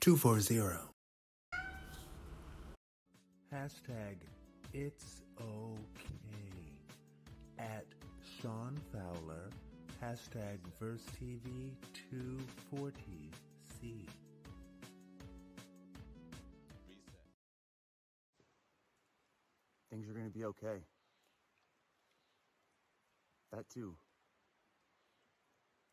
240. 0.00 0.78
Hashtag 3.52 4.16
it's 4.72 5.20
okay 5.38 6.72
at 7.58 7.84
Sean 8.40 8.80
Fowler. 8.92 9.50
Hashtag 10.02 10.58
Verse 10.80 11.04
TV 11.20 11.74
240C. 12.10 14.06
Things 19.90 20.08
are 20.08 20.14
going 20.14 20.24
to 20.24 20.30
be 20.30 20.46
okay. 20.46 20.78
That 23.52 23.68
too. 23.68 23.94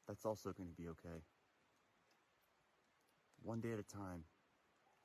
That's 0.08 0.24
also 0.24 0.54
going 0.54 0.70
to 0.70 0.82
be 0.82 0.88
okay. 0.88 1.20
One 3.48 3.61
day 3.61 3.71
at 3.71 3.79
a 3.79 3.84
time. 3.84 4.25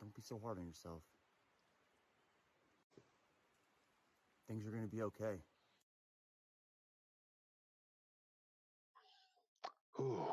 Don't 0.01 0.13
be 0.17 0.21
so 0.21 0.37
hard 0.43 0.59
on 0.59 0.67
yourself. 0.67 1.03
Things 4.49 4.67
are 4.67 4.71
going 4.71 4.83
to 4.83 4.89
be 4.89 5.03
okay. 5.03 5.37
Ooh, 10.01 10.27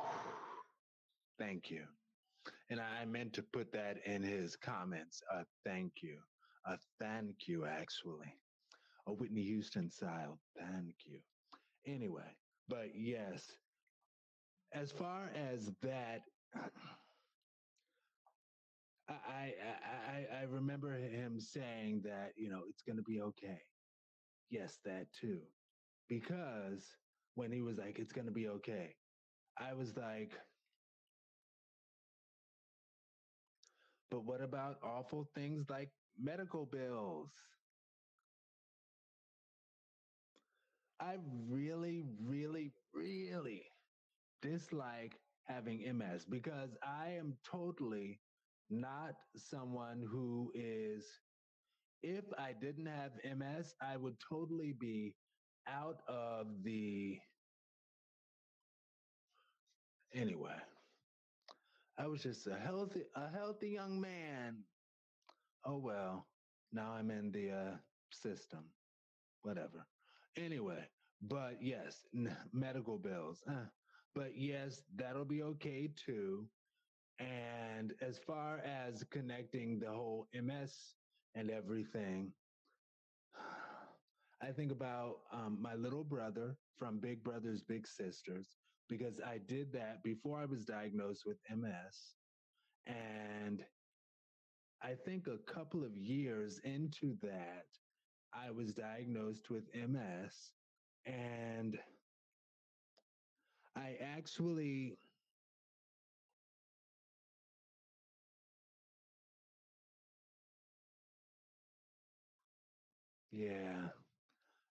thank 1.37 1.69
you. 1.69 1.83
And 2.71 2.79
I 2.81 3.05
meant 3.05 3.31
to 3.33 3.43
put 3.43 3.71
that 3.73 3.97
in 4.03 4.23
his 4.23 4.55
comments. 4.55 5.21
Uh, 5.31 5.43
thank 5.63 6.01
you. 6.01 6.17
A 6.65 6.79
thank 6.99 7.47
you, 7.47 7.67
actually. 7.67 8.33
A 9.05 9.13
Whitney 9.13 9.43
Houston 9.43 9.91
style. 9.91 10.39
Thank 10.57 10.95
you. 11.05 11.19
Anyway, 11.85 12.35
but 12.67 12.87
yes, 12.95 13.51
as 14.73 14.91
far 14.91 15.29
as 15.35 15.71
that, 15.83 16.21
I, 19.09 19.53
I, 20.33 20.41
I, 20.41 20.43
remember 20.43 20.93
him 20.93 21.39
saying 21.39 22.01
that, 22.05 22.33
you 22.37 22.49
know, 22.49 22.61
it's 22.69 22.83
going 22.83 22.97
to 22.97 23.03
be 23.03 23.21
okay. 23.21 23.59
Yes, 24.49 24.79
that 24.85 25.07
too. 25.19 25.39
Because 26.07 26.85
when 27.35 27.51
he 27.51 27.61
was 27.61 27.77
like, 27.77 27.99
it's 27.99 28.11
going 28.11 28.27
to 28.27 28.31
be 28.33 28.47
okay, 28.49 28.95
I 29.57 29.73
was 29.73 29.95
like, 29.97 30.33
but 34.11 34.23
what 34.25 34.41
about 34.41 34.77
awful 34.83 35.29
things 35.35 35.69
like 35.69 35.89
medical 36.19 36.65
bills? 36.65 37.29
I 40.99 41.15
really, 41.47 42.03
really, 42.21 42.73
really 42.93 43.63
dislike 44.41 45.15
having 45.47 45.81
MS 45.97 46.25
because 46.29 46.71
I 46.83 47.11
am 47.17 47.37
totally 47.49 48.19
not 48.69 49.15
someone 49.37 50.01
who 50.01 50.51
is, 50.55 51.05
if 52.03 52.25
I 52.37 52.53
didn't 52.53 52.87
have 52.87 53.13
MS, 53.23 53.75
I 53.81 53.97
would 53.97 54.19
totally 54.29 54.73
be 54.73 55.17
out 55.67 56.01
of 56.07 56.63
the. 56.63 57.19
Anyway, 60.13 60.57
I 61.97 62.07
was 62.07 62.23
just 62.23 62.47
a 62.47 62.57
healthy, 62.57 63.05
a 63.15 63.29
healthy 63.29 63.69
young 63.69 64.01
man. 64.01 64.65
Oh 65.65 65.79
well, 65.79 66.27
now 66.71 66.93
I'm 66.93 67.11
in 67.11 67.31
the 67.31 67.51
uh, 67.51 67.77
system. 68.11 68.73
Whatever. 69.43 69.87
Anyway, 70.37 70.89
but 71.21 71.61
yes, 71.63 72.07
n- 72.15 72.37
medical 72.53 72.99
bills. 72.99 73.43
Uh, 73.47 73.67
but 74.15 74.37
yes, 74.37 74.83
that'll 74.95 75.25
be 75.25 75.43
okay 75.43 75.87
too. 75.87 76.51
And 77.19 77.93
as 78.01 78.17
far 78.17 78.59
as 78.59 79.03
connecting 79.11 79.79
the 79.79 79.89
whole 79.89 80.27
MS 80.33 80.73
and 81.35 81.49
everything, 81.49 82.31
I 84.41 84.51
think 84.51 84.71
about 84.71 85.17
um, 85.33 85.57
my 85.61 85.75
little 85.75 86.03
brother 86.03 86.55
from 86.77 86.99
Big 86.99 87.23
Brothers 87.23 87.61
Big 87.61 87.85
Sisters 87.87 88.55
because 88.87 89.19
I 89.19 89.39
did 89.47 89.71
that 89.73 90.01
before 90.03 90.39
I 90.39 90.45
was 90.45 90.65
diagnosed 90.65 91.23
with 91.25 91.37
MS. 91.49 92.15
And 92.87 93.63
I 94.81 94.93
think 95.05 95.27
a 95.27 95.51
couple 95.51 95.83
of 95.83 95.95
years 95.95 96.59
into 96.63 97.15
that, 97.21 97.65
I 98.33 98.49
was 98.51 98.73
diagnosed 98.73 99.49
with 99.49 99.63
MS. 99.75 100.51
And 101.05 101.77
I 103.75 103.97
actually 104.01 104.97
Yeah. 113.39 113.89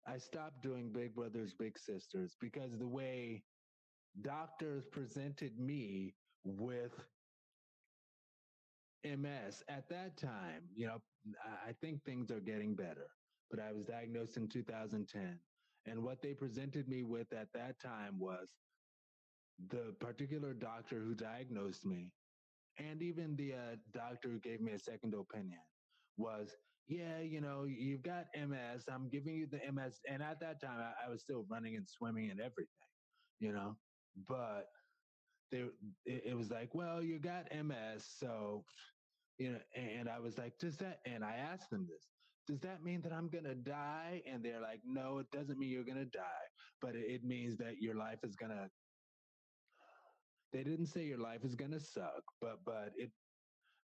I 0.06 0.18
stopped 0.18 0.62
doing 0.62 0.92
Big 0.92 1.14
Brothers 1.14 1.54
Big 1.58 1.78
Sisters 1.78 2.36
because 2.40 2.78
the 2.78 2.88
way 2.88 3.44
doctors 4.22 4.86
presented 4.86 5.58
me 5.58 6.14
with 6.44 6.92
MS 9.04 9.64
at 9.68 9.88
that 9.90 10.16
time, 10.18 10.62
you 10.76 10.86
know, 10.86 10.98
I 11.66 11.72
think 11.80 12.04
things 12.04 12.30
are 12.30 12.40
getting 12.40 12.74
better, 12.74 13.08
but 13.50 13.60
I 13.60 13.72
was 13.72 13.86
diagnosed 13.86 14.36
in 14.36 14.48
2010. 14.48 15.40
And 15.86 16.02
what 16.04 16.22
they 16.22 16.34
presented 16.34 16.88
me 16.88 17.04
with 17.04 17.32
at 17.32 17.48
that 17.54 17.80
time 17.80 18.18
was 18.18 18.48
the 19.70 19.94
particular 20.00 20.54
doctor 20.54 21.00
who 21.00 21.14
diagnosed 21.14 21.86
me 21.86 22.12
and 22.78 23.02
even 23.02 23.36
the 23.36 23.54
uh, 23.54 23.76
doctor 23.92 24.30
who 24.30 24.40
gave 24.40 24.60
me 24.60 24.72
a 24.72 24.78
second 24.78 25.14
opinion 25.14 25.60
was 26.18 26.50
yeah 26.88 27.20
you 27.20 27.40
know 27.40 27.64
you've 27.64 28.02
got 28.02 28.26
ms 28.48 28.84
i'm 28.90 29.08
giving 29.08 29.34
you 29.36 29.46
the 29.46 29.60
ms 29.72 30.00
and 30.08 30.22
at 30.22 30.40
that 30.40 30.60
time 30.60 30.80
i, 30.80 31.06
I 31.06 31.10
was 31.10 31.22
still 31.22 31.46
running 31.50 31.76
and 31.76 31.88
swimming 31.88 32.30
and 32.30 32.40
everything 32.40 32.88
you 33.40 33.52
know 33.52 33.76
but 34.28 34.66
they 35.50 35.60
it, 36.06 36.22
it 36.26 36.34
was 36.36 36.50
like 36.50 36.74
well 36.74 37.02
you 37.02 37.18
got 37.20 37.46
ms 37.54 38.06
so 38.18 38.64
you 39.38 39.52
know 39.52 39.60
and 39.76 40.08
i 40.08 40.18
was 40.18 40.38
like 40.38 40.58
does 40.58 40.76
that 40.78 41.00
and 41.06 41.24
i 41.24 41.34
asked 41.34 41.70
them 41.70 41.86
this 41.88 42.08
does 42.46 42.60
that 42.60 42.82
mean 42.82 43.02
that 43.02 43.12
i'm 43.12 43.28
gonna 43.28 43.54
die? 43.54 44.22
And 44.26 44.44
they're 44.44 44.60
like 44.60 44.80
no 44.84 45.18
it 45.18 45.30
doesn't 45.30 45.58
mean 45.58 45.70
you're 45.70 45.84
gonna 45.84 46.06
die 46.06 46.48
but 46.80 46.96
it, 46.96 47.06
it 47.10 47.24
means 47.24 47.58
that 47.58 47.76
your 47.80 47.94
life 47.94 48.20
is 48.24 48.36
gonna 48.36 48.70
they 50.52 50.64
didn't 50.64 50.86
say 50.86 51.04
your 51.04 51.18
life 51.18 51.44
is 51.44 51.54
going 51.54 51.72
to 51.72 51.80
suck 51.80 52.24
but 52.40 52.64
but 52.64 52.92
it 52.96 53.12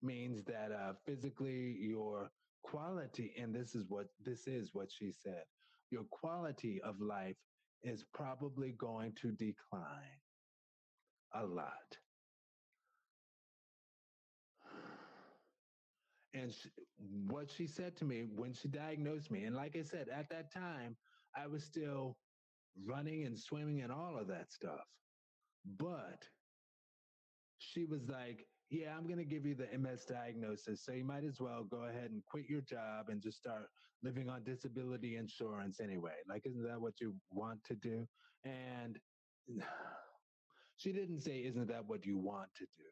means 0.02 0.44
that 0.46 0.72
uh 0.72 0.94
physically 1.06 1.78
your 1.80 2.32
quality 2.64 3.34
and 3.42 3.54
this 3.56 3.76
is 3.76 3.86
what 3.90 4.08
this 4.24 4.48
is 4.48 4.72
what 4.74 4.92
she 4.92 5.12
said 5.12 5.44
your 5.92 6.04
quality 6.12 6.82
of 6.84 7.00
life 7.02 7.38
is 7.84 8.06
probably 8.14 8.72
going 8.78 9.14
to 9.22 9.32
decline 9.32 10.22
a 11.36 11.46
lot. 11.46 11.98
And 16.34 16.54
sh 16.54 16.68
what 17.28 17.52
she 17.52 17.68
said 17.68 17.98
to 17.98 18.06
me 18.06 18.24
when 18.36 18.54
she 18.54 18.70
diagnosed 18.70 19.32
me 19.32 19.44
and 19.46 19.56
like 19.56 19.76
i 19.78 19.82
said 19.84 20.08
at 20.10 20.30
that 20.30 20.54
time 20.54 20.96
i 21.36 21.48
was 21.48 21.64
still 21.66 22.18
running 22.86 23.26
and 23.26 23.38
swimming 23.38 23.82
and 23.82 23.92
all 23.92 24.18
of 24.18 24.28
that 24.28 24.52
stuff 24.52 24.88
but 25.66 26.24
she 27.60 27.86
was 27.86 28.10
like, 28.10 28.48
Yeah, 28.72 28.98
I'm 28.98 29.06
going 29.06 29.20
to 29.20 29.26
give 29.26 29.46
you 29.46 29.56
the 29.56 29.78
MS 29.78 30.06
diagnosis. 30.06 30.86
So 30.86 30.94
you 30.94 31.06
might 31.06 31.26
as 31.26 31.42
well 31.42 31.66
go 31.66 31.84
ahead 31.84 32.12
and 32.12 32.26
quit 32.26 32.46
your 32.50 32.62
job 32.62 33.10
and 33.10 33.22
just 33.22 33.40
start 33.40 33.70
living 34.04 34.30
on 34.30 34.46
disability 34.46 35.18
insurance 35.18 35.82
anyway. 35.82 36.16
Like, 36.30 36.44
isn't 36.48 36.64
that 36.64 36.82
what 36.82 37.02
you 37.02 37.16
want 37.32 37.64
to 37.66 37.76
do? 37.76 38.08
And 38.46 39.00
she 40.78 40.94
didn't 40.94 41.22
say, 41.22 41.46
Isn't 41.46 41.68
that 41.70 41.86
what 41.86 42.06
you 42.06 42.18
want 42.18 42.50
to 42.58 42.66
do? 42.78 42.86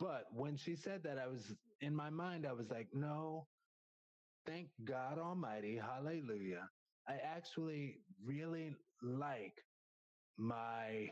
But 0.00 0.26
when 0.32 0.56
she 0.56 0.76
said 0.76 1.04
that, 1.04 1.18
I 1.18 1.28
was 1.28 1.54
in 1.80 1.94
my 1.94 2.10
mind, 2.10 2.46
I 2.46 2.52
was 2.54 2.70
like, 2.70 2.88
No, 2.92 3.48
thank 4.46 4.70
God 4.84 5.18
Almighty. 5.18 5.76
Hallelujah. 5.78 6.68
I 7.08 7.14
actually 7.24 8.02
really 8.24 8.76
like 9.02 9.54
my 10.38 11.10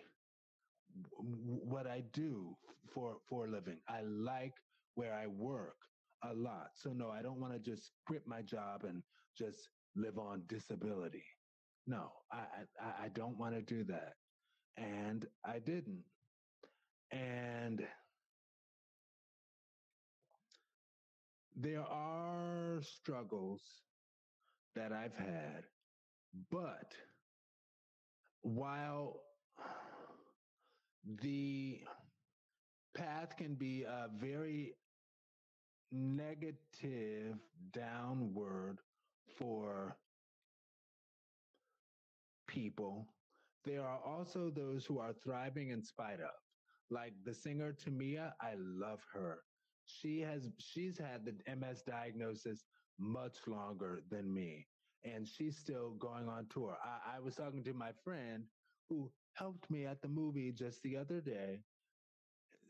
what 1.19 1.87
I 1.87 2.03
do 2.13 2.57
for 2.93 3.17
for 3.29 3.47
a 3.47 3.51
living. 3.51 3.79
I 3.89 4.03
like 4.03 4.55
where 4.95 5.15
I 5.15 5.27
work 5.27 5.77
a 6.25 6.35
lot. 6.35 6.71
So 6.77 6.91
no, 6.93 7.11
I 7.11 7.23
don't 7.23 7.41
want 7.41 7.53
to 7.55 7.59
just 7.59 7.93
quit 8.07 8.23
my 8.27 8.43
job 8.43 8.85
and 8.85 9.03
just 9.37 9.69
live 9.97 10.19
on 10.19 10.43
disability. 10.49 11.25
No, 11.87 12.13
I 12.33 12.45
I, 12.81 13.05
I 13.05 13.09
don't 13.09 13.39
want 13.39 13.55
to 13.55 13.63
do 13.63 13.85
that, 13.85 14.15
and 14.77 15.27
I 15.45 15.59
didn't. 15.59 16.05
And 17.11 17.83
there 21.57 21.83
are 21.83 22.81
struggles 22.83 23.63
that 24.75 24.93
I've 24.93 25.17
had, 25.17 25.65
but 26.51 26.95
while 28.43 29.21
the 31.05 31.81
path 32.95 33.37
can 33.37 33.55
be 33.55 33.83
a 33.85 34.09
very 34.19 34.75
negative 35.91 37.37
downward 37.73 38.79
for 39.39 39.97
people. 42.47 43.07
There 43.65 43.83
are 43.83 44.01
also 44.05 44.51
those 44.51 44.85
who 44.85 44.99
are 44.99 45.13
thriving 45.13 45.71
in 45.71 45.83
spite 45.83 46.21
of. 46.21 46.31
Like 46.91 47.13
the 47.25 47.35
singer 47.35 47.73
Tamia, 47.73 48.33
I 48.41 48.55
love 48.59 49.01
her. 49.15 49.39
She 49.87 50.21
has 50.21 50.49
she's 50.59 50.99
had 50.99 51.25
the 51.25 51.35
MS 51.57 51.83
diagnosis 51.87 52.65
much 52.99 53.39
longer 53.47 54.03
than 54.11 54.33
me. 54.33 54.67
And 55.05 55.27
she's 55.27 55.57
still 55.57 55.97
going 55.99 56.29
on 56.29 56.47
tour. 56.51 56.77
I, 56.85 57.17
I 57.17 57.21
was 57.21 57.35
talking 57.35 57.65
to 57.65 57.73
my 57.73 57.91
friend 58.05 58.45
who 58.89 59.11
helped 59.35 59.71
me 59.71 59.87
at 59.87 60.01
the 60.03 60.09
movie 60.09 60.53
just 60.53 60.83
the 60.83 60.97
other 60.97 61.21
day. 61.21 61.61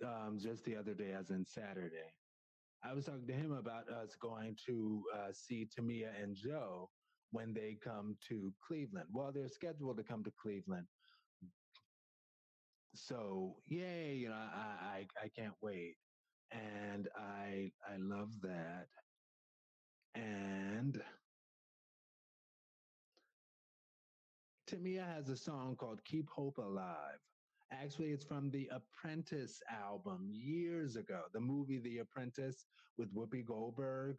Um, 0.05 0.38
just 0.41 0.64
the 0.64 0.76
other 0.76 0.94
day, 0.94 1.12
as 1.12 1.31
in 1.31 1.44
Saturday. 1.47 2.12
I 2.85 2.93
was 2.93 3.05
talking 3.05 3.26
to 3.29 3.32
him 3.32 3.53
about 3.53 3.88
us 3.88 4.17
going 4.20 4.56
to 4.67 5.05
uh, 5.14 5.32
see 5.32 5.69
Tamia 5.69 6.11
and 6.20 6.35
Joe 6.35 6.91
when 7.31 7.55
they 7.55 7.79
come 7.82 8.17
to 8.29 8.53
Cleveland. 8.67 9.09
Well, 9.12 9.31
they're 9.32 9.49
scheduled 9.49 9.99
to 9.99 10.03
come 10.03 10.25
to 10.25 10.32
Cleveland. 10.41 10.87
So, 12.94 13.56
yay, 13.67 14.15
you 14.15 14.29
know, 14.29 14.35
I, 14.35 15.06
I, 15.17 15.25
I 15.25 15.29
can't 15.29 15.55
wait. 15.62 15.97
And 16.50 17.08
I, 17.17 17.70
I 17.88 17.97
love 17.99 18.31
that. 18.43 18.87
And 20.15 21.00
Tamia 24.73 25.07
has 25.15 25.29
a 25.29 25.37
song 25.37 25.77
called 25.77 26.03
Keep 26.05 26.31
Hope 26.31 26.57
Alive. 26.57 27.21
Actually, 27.71 28.11
it's 28.11 28.25
from 28.25 28.51
the 28.51 28.71
Apprentice 28.73 29.61
album 29.71 30.29
years 30.31 30.97
ago, 30.97 31.21
the 31.35 31.41
movie 31.41 31.79
The 31.79 31.99
Apprentice 31.99 32.65
with 32.97 33.15
Whoopi 33.15 33.45
Goldberg. 33.45 34.17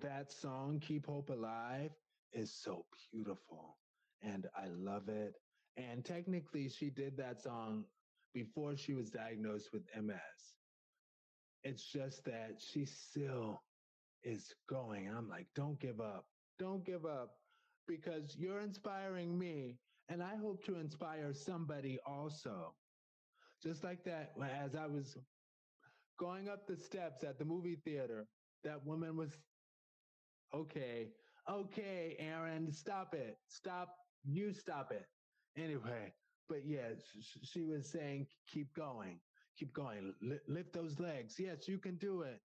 That 0.00 0.32
song, 0.32 0.80
Keep 0.80 1.06
Hope 1.06 1.30
Alive, 1.30 1.90
is 2.32 2.52
so 2.52 2.84
beautiful 3.12 3.76
and 4.22 4.48
I 4.56 4.66
love 4.76 5.08
it. 5.08 5.34
And 5.76 6.04
technically, 6.04 6.68
she 6.68 6.90
did 6.90 7.16
that 7.18 7.40
song 7.40 7.84
before 8.32 8.76
she 8.76 8.94
was 8.94 9.10
diagnosed 9.10 9.68
with 9.72 9.82
MS. 9.96 10.16
It's 11.62 11.84
just 11.84 12.24
that 12.24 12.56
she 12.58 12.86
still 12.86 13.62
is 14.24 14.52
going. 14.68 15.08
I'm 15.08 15.28
like, 15.28 15.46
don't 15.54 15.78
give 15.78 16.00
up. 16.00 16.26
Don't 16.58 16.84
give 16.84 17.04
up 17.04 17.30
because 17.86 18.36
you're 18.36 18.60
inspiring 18.60 19.38
me. 19.38 19.78
And 20.08 20.22
I 20.22 20.36
hope 20.36 20.64
to 20.66 20.78
inspire 20.78 21.32
somebody 21.32 21.98
also. 22.06 22.74
Just 23.62 23.82
like 23.82 24.04
that, 24.04 24.32
as 24.62 24.74
I 24.74 24.86
was 24.86 25.16
going 26.18 26.48
up 26.48 26.66
the 26.66 26.76
steps 26.76 27.24
at 27.24 27.38
the 27.38 27.44
movie 27.44 27.78
theater, 27.84 28.26
that 28.64 28.84
woman 28.84 29.16
was, 29.16 29.38
okay, 30.54 31.08
okay, 31.50 32.16
Aaron, 32.18 32.70
stop 32.70 33.14
it. 33.14 33.38
Stop. 33.48 33.96
You 34.24 34.52
stop 34.52 34.92
it. 34.92 35.06
Anyway, 35.56 36.12
but 36.48 36.66
yeah, 36.66 36.90
she 37.42 37.62
was 37.62 37.90
saying, 37.90 38.26
keep 38.46 38.74
going, 38.74 39.20
keep 39.58 39.72
going, 39.72 40.14
lift 40.48 40.72
those 40.72 40.98
legs. 41.00 41.36
Yes, 41.38 41.68
you 41.68 41.78
can 41.78 41.96
do 41.96 42.22
it. 42.22 42.40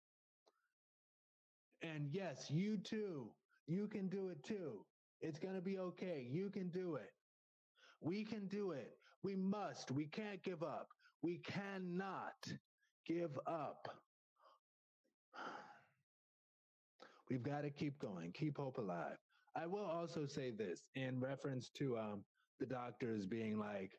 And 1.81 2.09
yes, 2.11 2.49
you 2.49 2.77
too. 2.77 3.29
You 3.67 3.87
can 3.87 4.07
do 4.09 4.29
it 4.29 4.43
too. 4.43 4.85
It's 5.25 5.39
going 5.39 5.55
to 5.55 5.61
be 5.61 5.79
okay. 5.79 6.27
You 6.29 6.51
can 6.51 6.69
do 6.69 6.97
it. 6.97 7.09
We 7.99 8.23
can 8.23 8.47
do 8.47 8.73
it. 8.73 8.91
We 9.23 9.35
must. 9.35 9.89
We 9.89 10.05
can't 10.05 10.43
give 10.43 10.61
up. 10.61 10.87
We 11.23 11.39
cannot 11.39 12.35
give 13.07 13.35
up. 13.47 13.87
We've 17.29 17.41
got 17.41 17.61
to 17.61 17.71
keep 17.71 17.97
going, 17.97 18.33
keep 18.33 18.57
hope 18.57 18.77
alive. 18.77 19.17
I 19.55 19.65
will 19.65 19.85
also 19.85 20.27
say 20.27 20.51
this 20.51 20.89
in 20.93 21.19
reference 21.19 21.71
to 21.79 21.97
um, 21.97 22.23
the 22.59 22.67
doctors 22.67 23.25
being 23.25 23.57
like, 23.57 23.89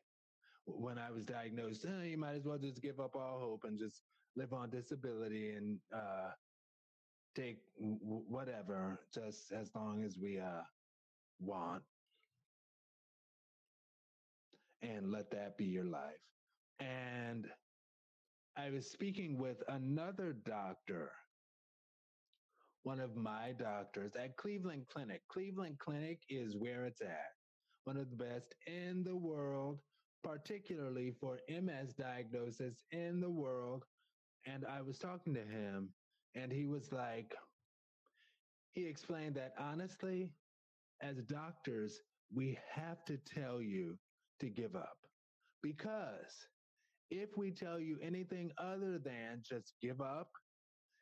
when 0.65 0.97
I 0.97 1.11
was 1.11 1.25
diagnosed, 1.25 1.85
eh, 1.85 2.05
you 2.05 2.17
might 2.17 2.35
as 2.35 2.45
well 2.45 2.57
just 2.57 2.81
give 2.81 3.01
up 3.01 3.17
all 3.17 3.39
hope 3.41 3.65
and 3.65 3.77
just 3.77 4.01
live 4.37 4.53
on 4.53 4.69
disability 4.69 5.55
and 5.55 5.77
uh, 5.93 6.29
take 7.35 7.57
whatever, 7.77 9.01
just 9.13 9.51
as 9.51 9.71
long 9.75 10.03
as 10.05 10.17
we 10.17 10.39
uh, 10.39 10.61
want. 11.39 11.83
And 14.81 15.11
let 15.11 15.31
that 15.31 15.57
be 15.57 15.65
your 15.65 15.85
life. 15.85 16.21
And 16.79 17.47
I 18.57 18.69
was 18.69 18.89
speaking 18.89 19.37
with 19.37 19.57
another 19.67 20.33
doctor, 20.45 21.11
one 22.83 22.99
of 22.99 23.15
my 23.15 23.53
doctors 23.59 24.13
at 24.15 24.37
Cleveland 24.37 24.85
Clinic. 24.91 25.21
Cleveland 25.29 25.77
Clinic 25.79 26.19
is 26.29 26.55
where 26.55 26.85
it's 26.85 27.01
at 27.01 27.31
one 27.83 27.97
of 27.97 28.09
the 28.09 28.15
best 28.17 28.53
in 28.65 29.03
the 29.03 29.15
world, 29.15 29.79
particularly 30.23 31.11
for 31.19 31.39
MS 31.49 31.93
diagnosis 31.97 32.83
in 32.91 33.21
the 33.21 33.29
world. 33.29 33.83
And 34.45 34.65
I 34.65 34.81
was 34.81 34.97
talking 34.97 35.33
to 35.33 35.41
him, 35.41 35.89
and 36.35 36.51
he 36.51 36.65
was 36.65 36.91
like, 36.91 37.33
he 38.73 38.85
explained 38.85 39.35
that 39.35 39.53
honestly, 39.59 40.29
as 41.01 41.17
doctors, 41.23 41.99
we 42.33 42.57
have 42.73 43.03
to 43.05 43.17
tell 43.17 43.61
you 43.61 43.97
to 44.39 44.49
give 44.49 44.75
up. 44.75 44.97
Because 45.63 46.47
if 47.09 47.29
we 47.37 47.51
tell 47.51 47.79
you 47.79 47.97
anything 48.01 48.51
other 48.57 48.99
than 48.99 49.41
just 49.47 49.73
give 49.81 50.01
up, 50.01 50.29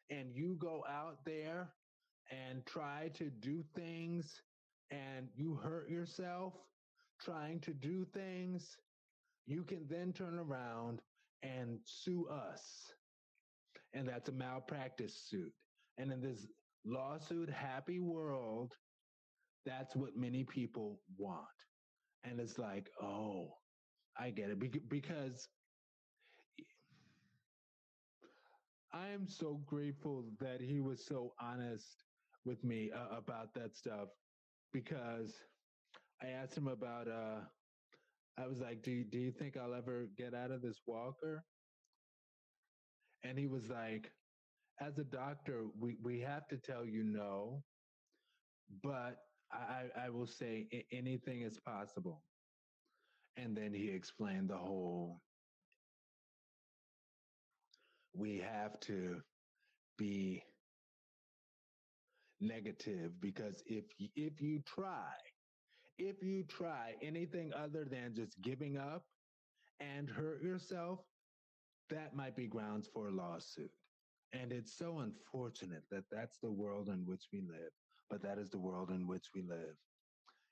and 0.10 0.36
you 0.36 0.56
go 0.60 0.84
out 0.90 1.18
there 1.26 1.74
and 2.32 2.66
try 2.66 3.10
to 3.16 3.30
do 3.30 3.64
things 3.76 4.42
and 4.92 5.28
you 5.36 5.56
hurt 5.56 5.90
yourself, 5.90 6.54
trying 7.20 7.60
to 7.62 7.74
do 7.74 8.06
things, 8.14 8.78
you 9.48 9.64
can 9.64 9.86
then 9.90 10.14
turn 10.14 10.38
around 10.38 11.02
and 11.44 11.80
sue 11.86 12.28
us. 12.28 12.62
And 13.94 14.08
that's 14.08 14.30
a 14.30 14.34
malpractice 14.34 15.26
suit. 15.28 15.52
And 15.98 16.12
in 16.12 16.22
this 16.22 16.46
lawsuit 16.86 17.50
happy 17.50 18.00
world, 18.00 18.74
that's 19.66 19.96
what 19.96 20.16
many 20.16 20.44
people 20.44 21.00
want. 21.18 21.46
And 22.24 22.40
it's 22.40 22.58
like, 22.58 22.90
oh, 23.02 23.56
I 24.20 24.32
get 24.32 24.50
it. 24.50 24.90
Because 24.90 25.48
I 28.94 29.10
am 29.10 29.28
so 29.28 29.56
grateful 29.66 30.26
that 30.40 30.60
he 30.62 30.80
was 30.82 31.06
so 31.06 31.34
honest 31.40 32.04
with 32.46 32.64
me 32.64 32.92
uh, 32.92 33.16
about 33.18 33.54
that 33.54 33.76
stuff 33.76 34.10
because 34.74 35.34
I 36.22 36.28
asked 36.30 36.58
him 36.58 36.68
about 36.68 37.08
uh 37.08 37.42
I 38.38 38.48
was 38.48 38.62
like, 38.62 38.82
"Do 38.84 38.92
you, 38.92 39.04
do 39.06 39.18
you 39.20 39.32
think 39.32 39.58
I'll 39.58 39.74
ever 39.74 40.08
get 40.18 40.34
out 40.34 40.52
of 40.52 40.62
this 40.62 40.82
walker?" 40.88 41.44
And 43.24 43.38
he 43.38 43.46
was 43.46 43.70
like, 43.70 44.14
"As 44.82 44.98
a 45.00 45.04
doctor, 45.04 45.68
we 45.80 45.98
we 46.02 46.20
have 46.22 46.48
to 46.50 46.58
tell 46.58 46.86
you 46.86 47.04
no, 47.04 47.64
but 48.84 49.18
I 49.56 50.06
I 50.06 50.10
will 50.10 50.28
say 50.28 50.68
anything 50.92 51.42
is 51.42 51.60
possible." 51.60 52.24
And 53.38 53.58
then 53.58 53.74
he 53.74 53.90
explained 53.90 54.50
the 54.50 54.58
whole 54.58 55.22
we 58.14 58.40
have 58.40 58.80
to 58.82 59.22
be 59.98 60.44
negative 62.42 63.20
because 63.22 63.64
if 63.68 63.86
if 64.16 64.42
you 64.42 64.62
try 64.66 65.14
if 65.98 66.24
you 66.24 66.44
try 66.44 66.96
anything 67.02 67.54
other 67.54 67.86
than 67.86 68.16
just 68.16 68.42
giving 68.42 68.78
up 68.78 69.06
and 69.80 70.10
hurt 70.10 70.44
yourself, 70.44 71.02
that 71.90 72.16
might 72.16 72.36
be 72.36 72.48
grounds 72.48 72.90
for 72.94 73.08
a 73.10 73.12
lawsuit. 73.12 73.72
And 74.34 74.52
it's 74.52 74.78
so 74.78 75.00
unfortunate 75.00 75.84
that 75.92 76.06
that's 76.12 76.40
the 76.40 76.52
world 76.52 76.90
in 76.90 77.06
which 77.06 77.26
we 77.34 77.42
live, 77.42 77.72
but 78.10 78.22
that 78.24 78.38
is 78.38 78.50
the 78.50 78.60
world 78.60 78.92
in 78.92 79.08
which 79.08 79.26
we 79.34 79.42
live. 79.42 79.76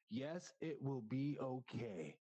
Yes, 0.09 0.53
it 0.61 0.77
will 0.81 1.01
be 1.09 1.37
okay. 1.41 2.15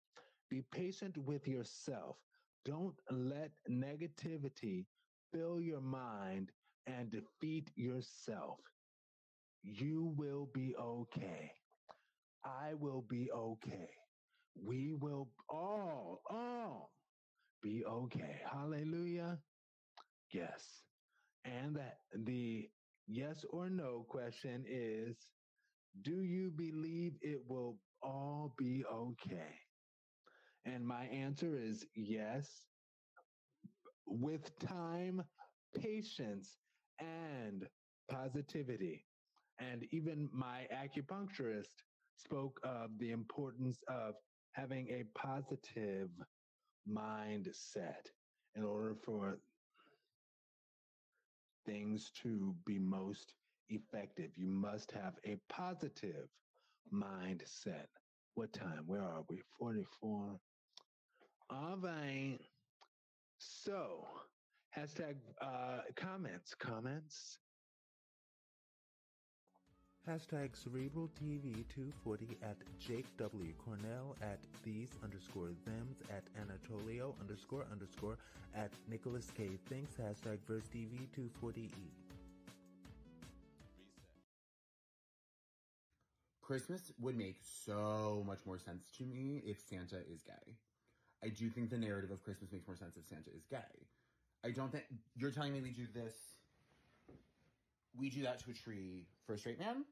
Be 0.50 0.62
patient 0.72 1.16
with 1.18 1.46
yourself. 1.48 2.16
Don't 2.64 2.94
let 3.10 3.52
negativity 3.70 4.86
fill 5.32 5.60
your 5.60 5.80
mind 5.80 6.50
and 6.86 7.10
defeat 7.10 7.70
yourself. 7.76 8.58
You 9.62 10.14
will 10.16 10.48
be 10.54 10.74
okay. 10.80 11.52
I 12.44 12.74
will 12.74 13.04
be 13.08 13.30
okay. 13.32 13.90
We 14.62 14.94
will 14.94 15.28
all, 15.48 16.22
all 16.30 16.92
be 17.62 17.84
okay. 17.84 18.40
Hallelujah. 18.50 19.38
Yes. 20.32 20.82
And 21.44 21.76
that 21.76 21.98
the 22.14 22.68
yes 23.08 23.44
or 23.50 23.70
no 23.70 24.06
question 24.08 24.64
is 24.68 25.30
do 26.02 26.22
you 26.22 26.50
believe 26.50 27.14
it 27.22 27.40
will 27.48 27.78
all 28.02 28.54
be 28.58 28.84
okay? 28.92 29.54
And 30.64 30.86
my 30.86 31.04
answer 31.06 31.56
is 31.56 31.86
yes. 31.94 32.66
With 34.06 34.58
time, 34.58 35.22
patience, 35.76 36.58
and 37.00 37.66
positivity. 38.10 39.06
And 39.60 39.86
even 39.90 40.28
my 40.32 40.66
acupuncturist 40.72 41.82
spoke 42.16 42.60
of 42.64 42.90
the 42.98 43.10
importance 43.10 43.78
of 43.88 44.14
having 44.52 44.88
a 44.88 45.04
positive 45.18 46.10
mindset 46.88 48.06
in 48.54 48.64
order 48.64 48.94
for 49.04 49.40
things 51.66 52.10
to 52.22 52.54
be 52.66 52.78
most 52.78 53.34
effective. 53.68 54.30
You 54.36 54.48
must 54.48 54.92
have 54.92 55.14
a 55.24 55.36
positive 55.48 56.28
mindset. 56.92 57.86
What 58.34 58.52
time? 58.52 58.84
Where 58.86 59.02
are 59.02 59.24
we? 59.28 59.42
44. 59.58 60.38
All 61.50 61.76
right. 61.80 62.38
So, 63.38 64.06
hashtag 64.76 65.16
uh, 65.40 65.80
comments. 65.96 66.54
Comments. 66.54 67.38
Hashtag 70.06 70.56
Cerebral 70.56 71.10
TV 71.22 71.64
240 71.74 72.38
at 72.42 72.56
Jake 72.78 73.06
W. 73.18 73.52
Cornell 73.62 74.16
at 74.22 74.38
these 74.64 74.88
underscore 75.02 75.50
thems 75.66 75.96
at 76.10 76.24
Anatolio 76.34 77.12
underscore 77.20 77.66
underscore 77.70 78.16
at 78.54 78.70
Nicholas 78.90 79.30
K. 79.36 79.50
Thinks 79.68 79.96
hashtag 79.96 80.38
Verse 80.46 80.64
TV 80.74 81.08
240E. 81.16 81.70
Christmas 86.40 86.90
would 86.98 87.16
make 87.18 87.36
so 87.42 88.24
much 88.26 88.38
more 88.46 88.58
sense 88.58 88.90
to 88.96 89.04
me 89.04 89.42
if 89.44 89.60
Santa 89.68 89.98
is 90.10 90.22
gay. 90.22 90.54
I 91.22 91.28
do 91.28 91.50
think 91.50 91.68
the 91.68 91.76
narrative 91.76 92.10
of 92.10 92.22
Christmas 92.22 92.50
makes 92.50 92.66
more 92.66 92.76
sense 92.76 92.96
if 92.96 93.06
Santa 93.06 93.30
is 93.36 93.44
gay. 93.50 93.58
I 94.42 94.52
don't 94.52 94.72
think 94.72 94.84
you're 95.16 95.32
telling 95.32 95.52
me 95.52 95.60
we 95.60 95.70
do 95.70 95.86
this. 95.92 96.14
We 97.98 98.10
do 98.10 98.22
that 98.22 98.38
to 98.44 98.50
a 98.50 98.54
tree 98.54 99.06
for 99.26 99.34
a 99.34 99.38
straight 99.38 99.58
man. 99.58 99.84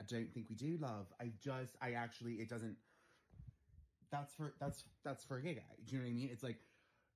I 0.00 0.04
don't 0.04 0.32
think 0.32 0.46
we 0.48 0.56
do, 0.56 0.76
love. 0.80 1.06
I 1.20 1.32
just, 1.42 1.76
I 1.80 1.92
actually, 1.92 2.34
it 2.34 2.48
doesn't. 2.48 2.76
That's 4.10 4.32
for 4.34 4.54
that's 4.60 4.84
that's 5.04 5.24
for 5.24 5.36
a 5.38 5.42
gay 5.42 5.54
guy. 5.54 5.62
Do 5.84 5.96
you 5.96 6.02
know 6.02 6.06
what 6.06 6.10
I 6.10 6.14
mean? 6.14 6.28
It's 6.32 6.42
like 6.42 6.58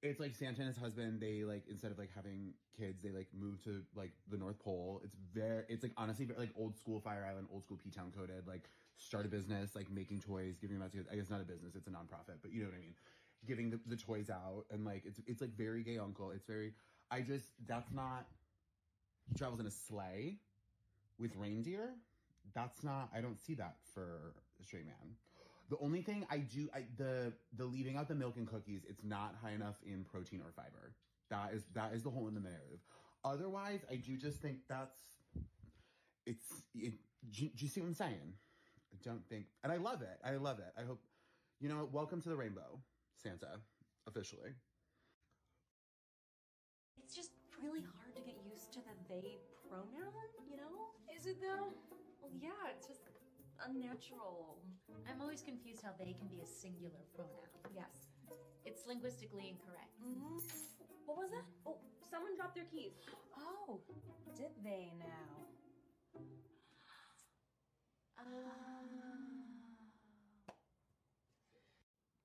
it's 0.02 0.18
like 0.18 0.34
Santa 0.34 0.60
and 0.60 0.68
his 0.68 0.76
husband. 0.76 1.20
They 1.20 1.44
like 1.44 1.64
instead 1.68 1.92
of 1.92 1.98
like 1.98 2.10
having 2.14 2.54
kids, 2.76 3.00
they 3.02 3.10
like 3.10 3.28
move 3.38 3.62
to 3.64 3.82
like 3.94 4.12
the 4.30 4.36
North 4.36 4.58
Pole. 4.58 5.00
It's 5.04 5.14
very, 5.32 5.64
it's 5.68 5.82
like 5.82 5.92
honestly 5.96 6.24
very, 6.24 6.38
like 6.38 6.50
old 6.56 6.76
school 6.76 7.00
Fire 7.00 7.26
Island, 7.28 7.48
old 7.52 7.64
school 7.64 7.78
P 7.82 7.90
Town 7.90 8.12
coded. 8.16 8.46
Like 8.46 8.70
start 8.96 9.26
a 9.26 9.28
business, 9.28 9.76
like 9.76 9.90
making 9.90 10.20
toys, 10.20 10.56
giving 10.60 10.76
them 10.78 10.84
out 10.84 10.90
to 10.92 10.98
kids. 10.98 11.08
I 11.12 11.16
guess 11.16 11.30
not 11.30 11.40
a 11.40 11.44
business, 11.44 11.74
it's 11.76 11.86
a 11.86 11.90
nonprofit, 11.90 12.40
but 12.42 12.52
you 12.52 12.62
know 12.62 12.68
what 12.68 12.76
I 12.76 12.80
mean. 12.80 12.94
Giving 13.46 13.70
the, 13.70 13.80
the 13.86 13.96
toys 13.96 14.30
out 14.30 14.64
and 14.70 14.84
like 14.84 15.02
it's 15.06 15.20
it's 15.26 15.40
like 15.40 15.56
very 15.56 15.82
gay 15.82 15.98
uncle. 15.98 16.30
It's 16.30 16.46
very. 16.46 16.72
I 17.10 17.20
just 17.20 17.52
that's 17.66 17.92
not. 17.92 18.26
He 19.30 19.38
travels 19.38 19.60
in 19.60 19.66
a 19.66 19.70
sleigh 19.70 20.38
with 21.18 21.36
reindeer. 21.36 21.90
That's 22.54 22.82
not. 22.82 23.10
I 23.14 23.20
don't 23.20 23.38
see 23.38 23.54
that 23.54 23.76
for 23.94 24.34
a 24.60 24.64
straight 24.64 24.86
man. 24.86 25.14
The 25.68 25.76
only 25.80 26.02
thing 26.02 26.26
I 26.28 26.38
do, 26.38 26.68
I, 26.74 26.84
the 26.96 27.32
the 27.56 27.64
leaving 27.64 27.96
out 27.96 28.08
the 28.08 28.14
milk 28.14 28.36
and 28.36 28.46
cookies, 28.46 28.82
it's 28.88 29.04
not 29.04 29.36
high 29.40 29.52
enough 29.52 29.76
in 29.86 30.04
protein 30.04 30.40
or 30.40 30.50
fiber. 30.50 30.94
That 31.30 31.52
is 31.54 31.62
that 31.74 31.92
is 31.94 32.02
the 32.02 32.10
hole 32.10 32.26
in 32.26 32.34
the 32.34 32.40
narrative. 32.40 32.80
Otherwise, 33.24 33.80
I 33.90 33.96
do 33.96 34.16
just 34.16 34.38
think 34.38 34.58
that's 34.68 34.98
it's. 36.26 36.46
It, 36.74 36.94
do, 37.30 37.42
do 37.42 37.64
you 37.64 37.68
see 37.68 37.80
what 37.80 37.88
I'm 37.88 37.94
saying? 37.94 38.34
I 38.92 38.96
don't 39.04 39.24
think, 39.28 39.46
and 39.62 39.72
I 39.72 39.76
love 39.76 40.02
it. 40.02 40.18
I 40.24 40.36
love 40.36 40.58
it. 40.58 40.72
I 40.76 40.82
hope 40.82 41.00
you 41.60 41.68
know. 41.68 41.88
Welcome 41.92 42.20
to 42.22 42.28
the 42.28 42.36
rainbow, 42.36 42.80
Santa, 43.22 43.60
officially. 44.08 44.50
It's 47.04 47.14
just 47.14 47.30
really 47.62 47.82
hard 47.82 47.99
to 48.72 48.78
get 48.80 48.94
the 49.08 49.14
they 49.14 49.38
pronoun, 49.66 50.30
you 50.46 50.56
know? 50.56 50.94
Is 51.10 51.26
it 51.26 51.40
though? 51.40 51.74
Well, 52.22 52.30
yeah, 52.38 52.70
it's 52.70 52.86
just 52.86 53.02
unnatural. 53.66 54.62
I'm 55.08 55.20
always 55.20 55.42
confused 55.42 55.82
how 55.82 55.90
they 55.98 56.14
can 56.14 56.28
be 56.28 56.40
a 56.40 56.46
singular 56.46 57.02
pronoun. 57.14 57.50
Yes. 57.74 58.14
It's 58.64 58.86
linguistically 58.86 59.50
incorrect. 59.50 59.90
Mm-hmm. 60.06 60.38
What 61.06 61.18
was 61.18 61.30
that? 61.30 61.44
Oh, 61.66 61.78
someone 62.10 62.36
dropped 62.36 62.54
their 62.54 62.64
keys. 62.70 62.92
Oh, 63.36 63.80
Did 64.36 64.50
they 64.62 64.92
now? 64.98 65.42
uh, 68.18 68.22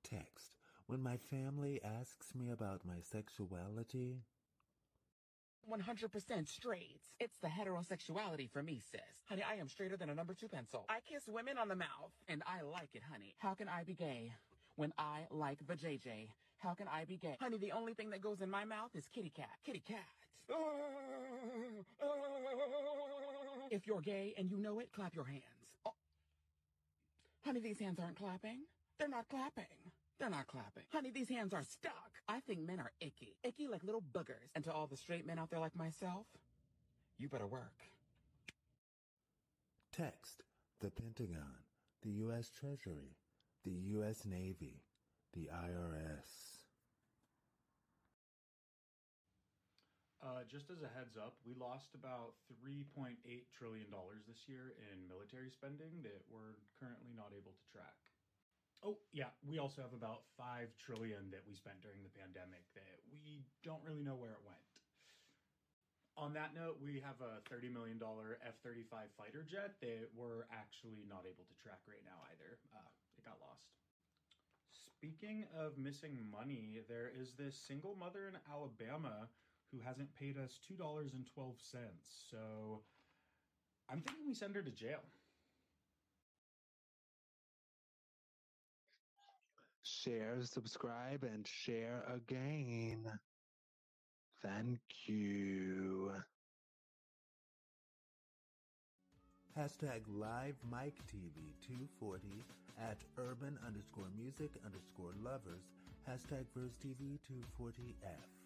Text. 0.04 0.56
When 0.86 1.02
my 1.02 1.16
family 1.16 1.80
asks 1.82 2.34
me 2.36 2.50
about 2.50 2.86
my 2.86 3.00
sexuality, 3.02 4.22
100% 5.70 6.48
straight. 6.48 7.00
It's 7.20 7.36
the 7.42 7.48
heterosexuality 7.48 8.50
for 8.50 8.62
me, 8.62 8.80
sis. 8.90 9.00
Honey, 9.24 9.42
I 9.42 9.56
am 9.56 9.68
straighter 9.68 9.96
than 9.96 10.10
a 10.10 10.14
number 10.14 10.34
two 10.34 10.48
pencil. 10.48 10.86
I 10.88 11.00
kiss 11.00 11.24
women 11.26 11.58
on 11.58 11.68
the 11.68 11.76
mouth, 11.76 12.12
and 12.28 12.42
I 12.46 12.62
like 12.62 12.90
it, 12.94 13.02
honey. 13.10 13.34
How 13.38 13.54
can 13.54 13.68
I 13.68 13.84
be 13.84 13.94
gay 13.94 14.32
when 14.76 14.92
I 14.98 15.26
like 15.30 15.66
the 15.66 15.74
JJ? 15.74 16.28
How 16.58 16.74
can 16.74 16.86
I 16.88 17.04
be 17.04 17.16
gay? 17.16 17.36
Honey, 17.40 17.58
the 17.58 17.72
only 17.72 17.94
thing 17.94 18.10
that 18.10 18.20
goes 18.20 18.40
in 18.40 18.50
my 18.50 18.64
mouth 18.64 18.90
is 18.94 19.06
kitty 19.12 19.30
cat. 19.30 19.50
Kitty 19.64 19.82
cat. 19.86 19.98
If 23.68 23.84
you're 23.84 24.00
gay 24.00 24.32
and 24.38 24.48
you 24.48 24.58
know 24.58 24.78
it, 24.78 24.92
clap 24.92 25.14
your 25.14 25.24
hands. 25.24 25.42
Oh. 25.84 25.92
Honey, 27.44 27.58
these 27.58 27.80
hands 27.80 27.98
aren't 27.98 28.16
clapping. 28.16 28.60
They're 28.98 29.08
not 29.08 29.28
clapping. 29.28 29.64
They're 30.18 30.30
not 30.30 30.46
clapping. 30.46 30.84
Honey, 30.92 31.10
these 31.10 31.28
hands 31.28 31.52
are 31.52 31.62
stuck. 31.62 32.12
I 32.28 32.40
think 32.40 32.60
men 32.60 32.80
are 32.80 32.92
icky. 33.00 33.36
Icky 33.44 33.68
like 33.68 33.84
little 33.84 34.02
boogers. 34.12 34.50
And 34.54 34.64
to 34.64 34.72
all 34.72 34.86
the 34.86 34.96
straight 34.96 35.26
men 35.26 35.38
out 35.38 35.50
there 35.50 35.60
like 35.60 35.76
myself, 35.76 36.26
you 37.18 37.28
better 37.28 37.46
work. 37.46 37.82
text 39.92 40.42
the 40.80 40.90
Pentagon, 40.90 41.64
the 42.02 42.10
U.S. 42.28 42.50
Treasury, 42.50 43.16
the 43.64 43.72
U.S. 43.96 44.24
Navy, 44.26 44.82
the 45.32 45.48
IRS. 45.52 46.56
Uh, 50.22 50.42
just 50.50 50.70
as 50.70 50.82
a 50.82 50.90
heads 50.98 51.16
up, 51.16 51.34
we 51.46 51.54
lost 51.54 51.94
about 51.94 52.34
$3.8 52.50 53.14
trillion 53.56 53.86
this 54.26 54.48
year 54.48 54.74
in 54.90 55.06
military 55.08 55.50
spending 55.50 56.02
that 56.02 56.20
we're 56.28 56.58
currently 56.80 57.12
not 57.16 57.30
able 57.36 57.52
to 57.52 57.64
track. 57.72 57.96
Oh, 58.84 58.98
yeah, 59.12 59.32
we 59.42 59.58
also 59.58 59.82
have 59.82 59.92
about 59.96 60.28
5 60.36 60.68
trillion 60.78 61.30
that 61.32 61.42
we 61.48 61.56
spent 61.56 61.80
during 61.80 62.04
the 62.04 62.12
pandemic 62.12 62.62
that 62.74 63.00
we 63.10 63.44
don't 63.64 63.82
really 63.82 64.04
know 64.04 64.14
where 64.14 64.32
it 64.36 64.44
went. 64.44 64.62
On 66.16 66.32
that 66.32 66.54
note, 66.56 66.80
we 66.80 67.00
have 67.04 67.20
a 67.20 67.44
$30 67.52 67.72
million 67.72 68.00
F 68.00 68.56
35 68.64 69.12
fighter 69.18 69.44
jet 69.44 69.76
that 69.80 70.08
we're 70.16 70.48
actually 70.48 71.04
not 71.04 71.28
able 71.28 71.44
to 71.44 71.56
track 71.60 71.80
right 71.84 72.00
now 72.04 72.16
either. 72.32 72.56
Uh, 72.72 72.88
it 73.18 73.24
got 73.24 73.36
lost. 73.40 73.68
Speaking 74.72 75.44
of 75.52 75.76
missing 75.76 76.16
money, 76.32 76.80
there 76.88 77.12
is 77.12 77.32
this 77.36 77.54
single 77.54 77.96
mother 78.00 78.28
in 78.28 78.40
Alabama 78.48 79.28
who 79.70 79.80
hasn't 79.84 80.14
paid 80.14 80.38
us 80.38 80.58
$2.12. 80.64 81.12
So 82.30 82.80
I'm 83.90 84.00
thinking 84.00 84.26
we 84.26 84.34
send 84.34 84.56
her 84.56 84.62
to 84.62 84.70
jail. 84.70 85.00
Share, 90.06 90.38
subscribe, 90.44 91.24
and 91.24 91.44
share 91.44 92.04
again. 92.14 93.10
Thank 94.40 94.78
you. 95.06 96.12
Hashtag 99.58 100.02
live 100.06 100.54
mic 100.70 100.94
TV 101.10 101.56
240 101.66 102.44
at 102.80 102.98
urban 103.18 103.58
underscore 103.66 104.10
music 104.16 104.52
underscore 104.64 105.14
lovers. 105.24 105.64
Hashtag 106.08 106.44
VersTEAv 106.56 107.18
240F. 107.26 108.45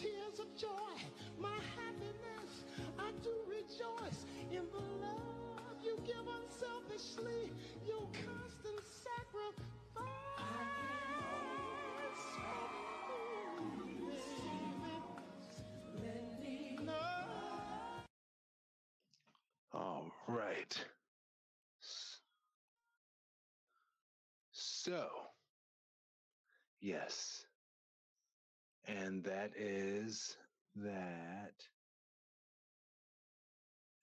tears 0.00 0.40
of 0.40 0.56
joy, 0.56 0.96
my 1.38 1.58
happiness. 1.76 2.64
I 2.98 3.10
do 3.22 3.32
rejoice 3.48 4.26
in 4.50 4.64
the 4.72 4.82
love 5.00 5.44
you 5.82 5.98
give 6.06 6.16
unselfishly, 6.16 7.52
your 7.86 8.08
constant 8.12 8.80
sacrifice. 9.04 9.54
All 19.72 20.10
right. 20.28 20.84
So, 24.52 25.08
yes, 26.80 27.43
and 28.86 29.24
that 29.24 29.52
is 29.56 30.36
that. 30.76 31.54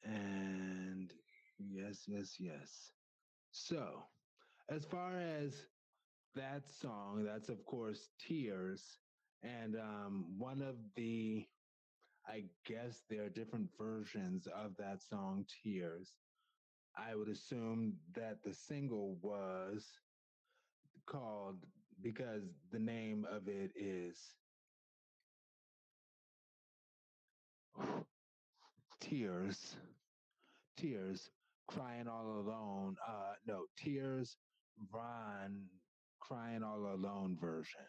And 0.04 1.14
yes, 1.60 2.04
yes, 2.08 2.36
yes. 2.40 2.92
So, 3.52 4.04
as 4.70 4.86
far 4.86 5.18
as 5.20 5.68
that 6.36 6.70
song, 6.70 7.24
that's 7.26 7.50
of 7.50 7.66
course 7.66 8.10
Tears. 8.20 9.00
And 9.44 9.76
um, 9.76 10.26
one 10.38 10.62
of 10.62 10.76
the, 10.96 11.46
I 12.28 12.46
guess 12.66 13.04
there 13.10 13.24
are 13.26 13.30
different 13.30 13.70
versions 13.78 14.48
of 14.48 14.76
that 14.78 15.02
song, 15.02 15.46
Tears. 15.64 16.16
I 16.98 17.16
would 17.16 17.30
assume 17.30 17.94
that 18.16 18.44
the 18.44 18.54
single 18.54 19.18
was 19.22 19.86
called 21.06 21.66
because 22.02 22.44
the 22.72 22.80
name 22.80 23.26
of 23.30 23.48
it 23.48 23.72
is 23.76 24.18
Tears. 29.02 29.76
Tears, 30.78 31.30
crying 31.68 32.08
all 32.08 32.40
alone. 32.40 32.96
Uh, 33.08 33.34
no, 33.46 33.66
Tears, 33.78 34.38
Ron, 34.94 35.66
crying 36.20 36.64
all 36.64 36.94
alone 36.94 37.38
version. 37.40 37.82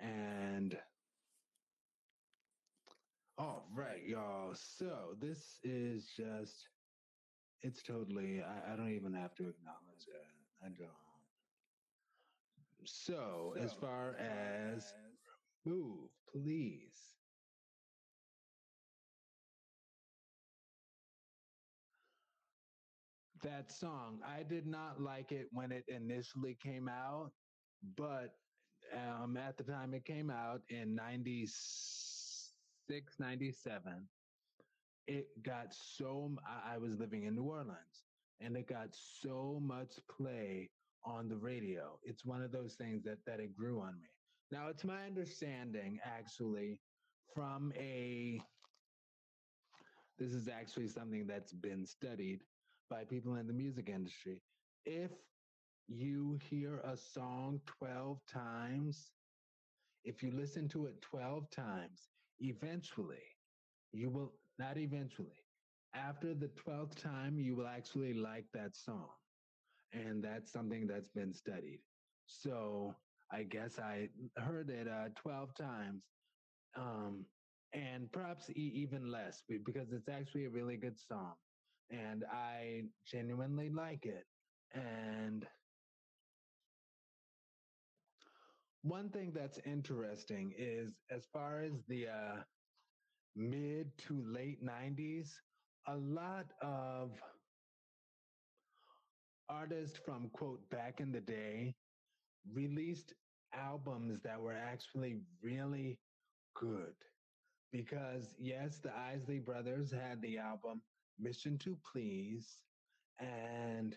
And 0.00 0.76
all 3.38 3.66
right, 3.74 4.02
y'all. 4.06 4.54
So 4.54 5.16
this 5.20 5.58
is 5.62 6.10
just, 6.16 6.68
it's 7.62 7.82
totally, 7.82 8.42
I, 8.42 8.72
I 8.72 8.76
don't 8.76 8.92
even 8.92 9.14
have 9.14 9.34
to 9.36 9.48
acknowledge 9.48 10.06
it. 10.08 10.26
I 10.64 10.68
don't. 10.68 10.90
So, 12.84 13.54
as 13.60 13.72
far 13.72 14.16
as 14.18 14.94
move, 15.66 16.08
please. 16.32 17.09
That 23.42 23.72
song, 23.72 24.20
I 24.26 24.42
did 24.42 24.66
not 24.66 25.00
like 25.00 25.32
it 25.32 25.48
when 25.50 25.72
it 25.72 25.84
initially 25.88 26.58
came 26.62 26.88
out, 26.88 27.32
but 27.96 28.34
um, 28.94 29.38
at 29.38 29.56
the 29.56 29.64
time 29.64 29.94
it 29.94 30.04
came 30.04 30.30
out 30.30 30.60
in 30.68 30.94
96, 30.94 32.52
97, 33.18 34.08
it 35.06 35.26
got 35.42 35.72
so, 35.72 36.36
I 36.66 36.76
was 36.76 36.98
living 36.98 37.24
in 37.24 37.34
New 37.34 37.44
Orleans 37.44 38.04
and 38.40 38.56
it 38.56 38.66
got 38.68 38.88
so 38.92 39.58
much 39.62 39.98
play 40.14 40.70
on 41.04 41.28
the 41.28 41.36
radio. 41.38 41.98
It's 42.02 42.24
one 42.26 42.42
of 42.42 42.52
those 42.52 42.74
things 42.74 43.04
that, 43.04 43.24
that 43.26 43.40
it 43.40 43.56
grew 43.56 43.80
on 43.80 43.98
me. 44.00 44.08
Now, 44.50 44.68
it's 44.68 44.84
my 44.84 45.06
understanding 45.06 45.98
actually 46.04 46.78
from 47.34 47.72
a, 47.78 48.38
this 50.18 50.34
is 50.34 50.46
actually 50.48 50.88
something 50.88 51.26
that's 51.26 51.54
been 51.54 51.86
studied 51.86 52.40
by 52.90 53.04
people 53.04 53.36
in 53.36 53.46
the 53.48 53.54
music 53.54 53.88
industry. 53.88 54.42
If 54.86 55.12
you 55.88 56.38
hear 56.50 56.78
a 56.84 56.96
song 56.96 57.60
12 57.66 58.20
times, 58.26 59.12
if 60.04 60.22
you 60.22 60.30
listen 60.32 60.68
to 60.70 60.86
it 60.86 61.00
12 61.02 61.50
times, 61.50 62.10
eventually 62.40 63.24
you 63.92 64.10
will, 64.10 64.32
not 64.58 64.78
eventually, 64.78 65.44
after 65.94 66.34
the 66.34 66.48
12th 66.48 66.94
time, 66.96 67.38
you 67.38 67.56
will 67.56 67.66
actually 67.68 68.14
like 68.14 68.46
that 68.54 68.76
song. 68.76 69.08
And 69.92 70.22
that's 70.22 70.52
something 70.52 70.86
that's 70.86 71.10
been 71.10 71.32
studied. 71.32 71.80
So 72.26 72.94
I 73.32 73.44
guess 73.44 73.78
I 73.78 74.08
heard 74.36 74.70
it 74.70 74.88
uh, 74.88 75.08
12 75.16 75.54
times 75.54 76.04
um, 76.76 77.26
and 77.72 78.10
perhaps 78.12 78.50
even 78.54 79.10
less 79.10 79.42
because 79.48 79.92
it's 79.92 80.08
actually 80.08 80.46
a 80.46 80.50
really 80.50 80.76
good 80.76 80.98
song. 80.98 81.34
And 81.90 82.24
I 82.30 82.82
genuinely 83.06 83.68
like 83.70 84.06
it. 84.06 84.26
And 84.74 85.46
one 88.82 89.10
thing 89.10 89.32
that's 89.34 89.58
interesting 89.66 90.52
is 90.56 90.94
as 91.10 91.26
far 91.32 91.62
as 91.62 91.82
the 91.88 92.08
uh, 92.08 92.36
mid 93.36 93.96
to 93.98 94.22
late 94.26 94.64
90s, 94.64 95.30
a 95.88 95.96
lot 95.96 96.46
of 96.62 97.20
artists 99.48 99.98
from 100.04 100.30
quote 100.30 100.68
back 100.70 101.00
in 101.00 101.12
the 101.12 101.20
day 101.20 101.74
released 102.52 103.14
albums 103.54 104.20
that 104.22 104.40
were 104.40 104.54
actually 104.54 105.18
really 105.42 105.98
good. 106.54 106.94
Because, 107.72 108.34
yes, 108.38 108.78
the 108.78 108.96
Isley 108.96 109.38
Brothers 109.38 109.92
had 109.92 110.20
the 110.22 110.38
album 110.38 110.82
Mission 111.20 111.58
to 111.58 111.76
Please, 111.92 112.62
and 113.18 113.96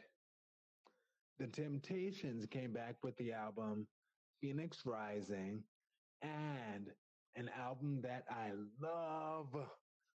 the 1.40 1.48
Temptations 1.48 2.46
came 2.46 2.74
back 2.74 2.96
with 3.04 3.16
the 3.18 3.32
album 3.32 3.88
Phoenix 4.42 4.86
Rising, 4.86 5.64
and 6.22 6.92
an 7.36 7.50
album 7.58 8.02
that 8.02 8.26
I 8.30 8.52
love, 8.82 9.54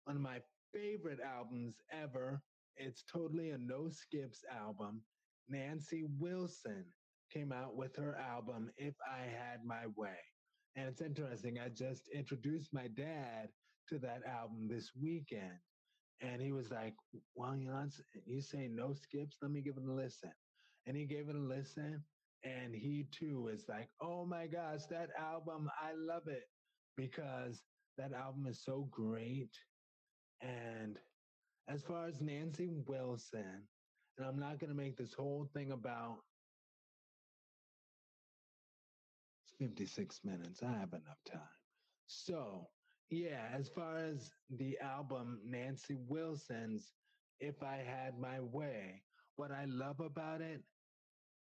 one 0.05 0.15
of 0.15 0.21
my 0.21 0.41
favorite 0.73 1.19
albums 1.21 1.75
ever. 1.91 2.41
It's 2.77 3.03
totally 3.11 3.51
a 3.51 3.57
no 3.57 3.89
skips 3.89 4.43
album. 4.51 5.01
Nancy 5.47 6.03
Wilson 6.19 6.85
came 7.31 7.51
out 7.51 7.75
with 7.75 7.95
her 7.95 8.15
album 8.17 8.69
If 8.77 8.95
I 9.09 9.21
Had 9.21 9.63
My 9.63 9.85
Way. 9.95 10.17
And 10.75 10.87
it's 10.89 11.01
interesting, 11.01 11.57
I 11.63 11.69
just 11.69 12.09
introduced 12.13 12.73
my 12.73 12.87
dad 12.87 13.49
to 13.89 13.99
that 13.99 14.23
album 14.27 14.67
this 14.67 14.91
weekend. 14.99 15.59
And 16.21 16.41
he 16.41 16.51
was 16.51 16.71
like, 16.71 16.95
Well, 17.35 17.53
it's- 17.53 18.01
you 18.25 18.41
say 18.41 18.67
no 18.67 18.93
skips, 18.93 19.37
let 19.41 19.51
me 19.51 19.61
give 19.61 19.77
it 19.77 19.83
a 19.83 19.91
listen. 19.93 20.33
And 20.85 20.95
he 20.97 21.05
gave 21.05 21.29
it 21.29 21.35
a 21.35 21.39
listen. 21.39 22.03
And 22.43 22.75
he 22.75 23.05
too 23.11 23.47
is 23.47 23.67
like, 23.69 23.89
Oh 24.01 24.25
my 24.25 24.47
gosh, 24.47 24.85
that 24.87 25.09
album, 25.17 25.69
I 25.81 25.93
love 25.93 26.27
it 26.27 26.43
because 26.95 27.63
that 27.97 28.13
album 28.13 28.47
is 28.47 28.63
so 28.63 28.87
great. 28.91 29.53
And 30.41 30.99
as 31.67 31.83
far 31.83 32.07
as 32.07 32.21
Nancy 32.21 32.69
Wilson, 32.69 33.67
and 34.17 34.27
I'm 34.27 34.39
not 34.39 34.59
going 34.59 34.69
to 34.69 34.75
make 34.77 34.97
this 34.97 35.13
whole 35.13 35.45
thing 35.53 35.71
about 35.71 36.19
it's 39.43 39.53
56 39.57 40.23
minutes. 40.23 40.61
I 40.63 40.71
have 40.71 40.93
enough 40.93 41.23
time. 41.25 41.55
So, 42.07 42.69
yeah, 43.09 43.49
as 43.53 43.69
far 43.69 43.97
as 43.97 44.31
the 44.49 44.77
album 44.79 45.39
Nancy 45.45 45.95
Wilson's 46.07 46.93
If 47.39 47.61
I 47.63 47.77
Had 47.77 48.19
My 48.19 48.39
Way, 48.39 49.03
what 49.35 49.51
I 49.51 49.65
love 49.65 49.99
about 49.99 50.41
it, 50.41 50.61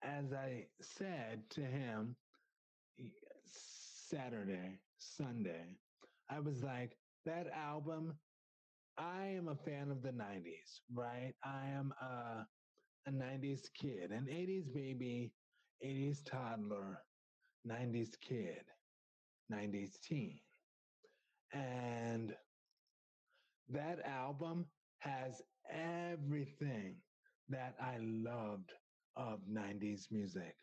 as 0.02 0.32
I 0.32 0.66
said 0.80 1.42
to 1.50 1.62
him 1.62 2.16
Saturday, 3.46 4.80
Sunday, 4.98 5.76
I 6.30 6.40
was 6.40 6.62
like, 6.62 6.96
that 7.26 7.48
album, 7.48 8.14
I 8.98 9.26
am 9.26 9.48
a 9.48 9.56
fan 9.56 9.90
of 9.90 10.02
the 10.02 10.12
90s, 10.12 10.80
right? 10.94 11.34
I 11.44 11.66
am 11.68 11.92
a, 12.00 12.46
a 13.06 13.10
90s 13.12 13.62
kid, 13.74 14.10
an 14.10 14.26
80s 14.30 14.72
baby, 14.72 15.32
80s 15.84 16.24
toddler, 16.24 17.02
90s 17.66 18.18
kid, 18.20 18.64
90s 19.52 20.00
teen. 20.00 20.40
And 21.52 22.32
that 23.68 24.00
album 24.06 24.66
has 25.00 25.42
everything 25.70 26.96
that 27.48 27.74
I 27.80 27.96
loved 28.00 28.72
of 29.16 29.40
90s 29.50 30.10
music, 30.10 30.54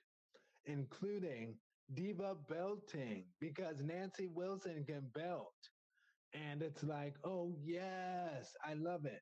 including 0.66 1.56
diva 1.94 2.36
belting, 2.50 3.26
because 3.40 3.82
Nancy 3.82 4.28
Wilson 4.28 4.84
can 4.86 5.04
belt. 5.14 5.54
And 6.34 6.62
it's 6.62 6.84
like, 6.84 7.16
oh, 7.24 7.54
yes, 7.64 8.54
I 8.66 8.74
love 8.74 9.06
it. 9.06 9.22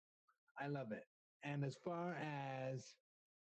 I 0.59 0.67
love 0.67 0.91
it. 0.91 1.03
And 1.43 1.63
as 1.63 1.75
far 1.83 2.15
as 2.15 2.95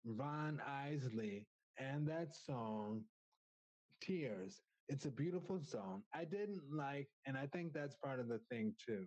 Ron 0.05 0.61
Isley 0.67 1.47
and 1.79 2.07
that 2.09 2.35
song, 2.35 3.03
Tears, 4.03 4.61
it's 4.89 5.07
a 5.07 5.11
beautiful 5.11 5.61
song. 5.61 6.03
I 6.15 6.25
didn't 6.25 6.61
like, 6.73 7.09
and 7.27 7.37
I 7.37 7.47
think 7.47 7.73
that's 7.73 7.97
part 7.97 8.21
of 8.21 8.29
the 8.29 8.41
thing 8.51 8.75
too. 8.85 9.07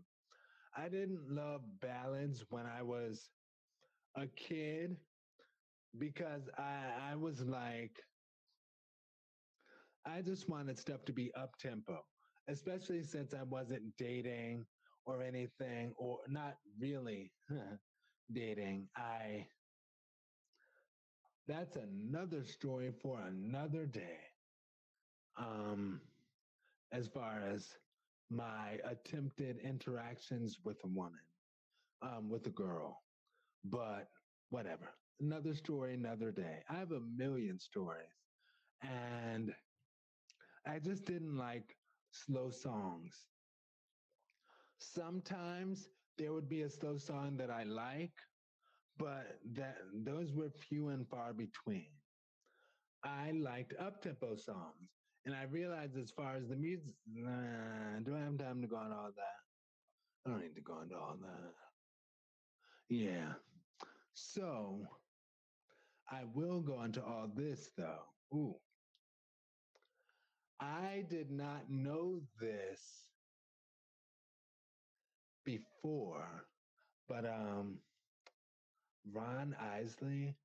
I 0.75 0.89
didn't 0.89 1.29
love 1.29 1.61
ballads 1.81 2.45
when 2.49 2.65
I 2.65 2.83
was 2.83 3.29
a 4.17 4.27
kid 4.27 4.97
because 5.97 6.49
I, 6.57 7.11
I 7.11 7.15
was 7.15 7.41
like, 7.41 7.95
I 10.05 10.21
just 10.21 10.49
wanted 10.49 10.79
stuff 10.79 11.05
to 11.05 11.13
be 11.13 11.33
up 11.35 11.57
tempo, 11.59 11.99
especially 12.47 13.03
since 13.03 13.33
I 13.33 13.43
wasn't 13.43 13.95
dating 13.97 14.65
or 15.05 15.21
anything, 15.21 15.93
or 15.97 16.19
not 16.27 16.57
really 16.79 17.31
dating. 18.33 18.89
I 18.95 19.47
that's 21.47 21.77
another 21.77 22.43
story 22.43 22.91
for 23.01 23.19
another 23.21 23.85
day. 23.85 24.19
Um, 25.37 26.01
as 26.91 27.07
far 27.07 27.41
as 27.41 27.77
my 28.29 28.79
attempted 28.83 29.59
interactions 29.59 30.59
with 30.63 30.77
a 30.83 30.87
woman, 30.87 31.21
um, 32.01 32.29
with 32.29 32.47
a 32.47 32.51
girl, 32.51 33.03
but 33.63 34.09
whatever. 34.49 34.93
Another 35.19 35.53
story, 35.53 35.93
another 35.93 36.31
day. 36.31 36.63
I 36.69 36.75
have 36.75 36.91
a 36.91 37.01
million 37.01 37.59
stories, 37.59 38.15
and 38.81 39.53
I 40.65 40.79
just 40.79 41.05
didn't 41.05 41.37
like 41.37 41.75
slow 42.11 42.49
songs. 42.49 43.27
Sometimes 44.79 45.89
there 46.17 46.33
would 46.33 46.49
be 46.49 46.61
a 46.63 46.69
slow 46.69 46.97
song 46.97 47.37
that 47.37 47.49
I 47.49 47.63
like, 47.63 48.13
but 48.97 49.39
that 49.53 49.77
those 49.93 50.33
were 50.33 50.49
few 50.49 50.89
and 50.89 51.07
far 51.07 51.33
between. 51.33 51.89
I 53.03 53.31
liked 53.31 53.73
up-tempo 53.79 54.35
songs, 54.35 54.96
and 55.27 55.35
I 55.35 55.43
realized 55.43 55.97
as 55.97 56.09
far 56.09 56.37
as 56.37 56.47
the 56.47 56.55
music, 56.55 56.95
nah, 57.05 57.99
do 58.01 58.15
I 58.15 58.19
have 58.19 58.37
time 58.37 58.61
to 58.61 58.67
go 58.67 58.77
on 58.77 58.93
all 58.93 59.11
that? 59.13 60.25
I 60.25 60.29
don't 60.29 60.41
need 60.41 60.55
to 60.55 60.61
go 60.61 60.79
into 60.81 60.95
all 60.95 61.17
that. 61.21 61.53
Yeah. 62.89 63.33
So 64.13 64.87
I 66.09 66.21
will 66.33 66.61
go 66.61 66.81
into 66.83 67.03
all 67.03 67.29
this 67.35 67.71
though. 67.77 68.05
Ooh. 68.33 68.55
I 70.61 71.05
did 71.09 71.29
not 71.29 71.69
know 71.69 72.21
this 72.39 73.09
before, 75.43 76.47
but 77.09 77.25
um 77.25 77.79
Ron 79.11 79.57
Isley 79.59 80.37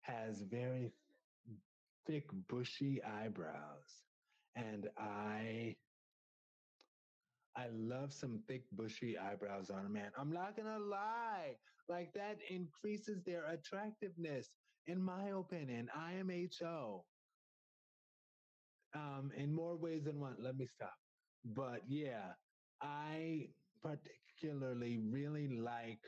has 0.00 0.40
very 0.40 0.90
thick, 2.06 2.30
bushy 2.48 3.02
eyebrows. 3.02 4.01
And 4.56 4.88
I 4.98 5.76
I 7.56 7.68
love 7.68 8.12
some 8.12 8.42
thick, 8.48 8.64
bushy 8.72 9.18
eyebrows 9.18 9.70
on 9.70 9.86
a 9.86 9.88
man. 9.88 10.12
I'm 10.16 10.32
not 10.32 10.56
gonna 10.56 10.78
lie. 10.78 11.58
Like 11.88 12.12
that 12.14 12.38
increases 12.48 13.22
their 13.24 13.44
attractiveness, 13.46 14.50
in 14.86 15.02
my 15.02 15.28
opinion. 15.28 15.88
IMHO. 15.96 17.04
Um, 18.94 19.32
in 19.36 19.52
more 19.52 19.76
ways 19.76 20.04
than 20.04 20.20
one. 20.20 20.36
Let 20.38 20.56
me 20.56 20.66
stop. 20.66 20.94
But 21.44 21.82
yeah, 21.88 22.34
I 22.80 23.48
particularly 23.82 24.98
really 24.98 25.48
like 25.48 26.00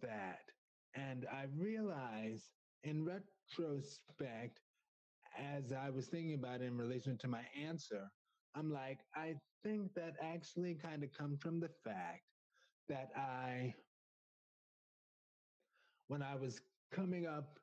that. 0.00 0.42
And 0.94 1.26
I 1.32 1.44
realize 1.56 2.50
in 2.84 3.04
retrospect, 3.04 4.60
as 5.38 5.72
I 5.72 5.90
was 5.90 6.06
thinking 6.06 6.34
about 6.34 6.60
it 6.60 6.64
in 6.64 6.76
relation 6.76 7.18
to 7.18 7.28
my 7.28 7.42
answer, 7.60 8.10
I'm 8.54 8.72
like, 8.72 9.00
I 9.14 9.34
think 9.62 9.94
that 9.94 10.14
actually 10.22 10.74
kind 10.74 11.02
of 11.02 11.12
comes 11.12 11.40
from 11.40 11.60
the 11.60 11.70
fact 11.84 12.22
that 12.88 13.10
I, 13.16 13.74
when 16.08 16.22
I 16.22 16.36
was 16.36 16.60
coming 16.92 17.26
up 17.26 17.58